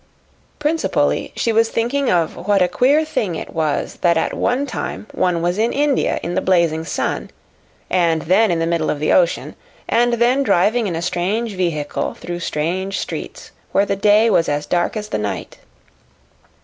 [0.57, 5.05] Principally, she was thinking of what a queer thing it was that at one time
[5.11, 7.29] one was in India in the blazing sun,
[7.87, 9.53] and then in the middle of the ocean,
[9.87, 14.65] and then driving in a strange vehicle through strange streets where the day was as
[14.65, 15.57] dark as the night.